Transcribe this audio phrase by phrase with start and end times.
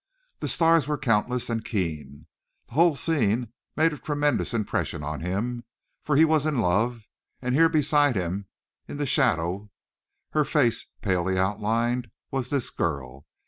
[0.39, 2.25] The stars were countless and keen.
[2.69, 5.63] The whole scene made a tremendous impression on him,
[6.03, 7.03] for he was in love,
[7.39, 8.47] and here beside him,
[8.87, 9.69] in the shadow,
[10.31, 13.27] her face palely outlined, was this girl.